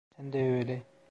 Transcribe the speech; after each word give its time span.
Sen 0.17 0.33
de 0.33 0.39
öyle. 0.51 0.83